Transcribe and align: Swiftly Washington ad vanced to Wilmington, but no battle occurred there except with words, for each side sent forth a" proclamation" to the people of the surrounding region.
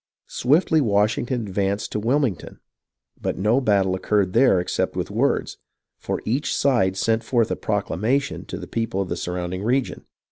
Swiftly 0.25 0.81
Washington 0.81 1.47
ad 1.47 1.53
vanced 1.53 1.89
to 1.89 1.99
Wilmington, 1.99 2.59
but 3.21 3.37
no 3.37 3.61
battle 3.61 3.93
occurred 3.93 4.33
there 4.33 4.59
except 4.59 4.95
with 4.95 5.11
words, 5.11 5.59
for 5.99 6.23
each 6.25 6.55
side 6.57 6.97
sent 6.97 7.23
forth 7.23 7.51
a" 7.51 7.55
proclamation" 7.55 8.43
to 8.47 8.57
the 8.57 8.65
people 8.65 8.99
of 9.01 9.09
the 9.09 9.15
surrounding 9.15 9.61
region. 9.61 10.07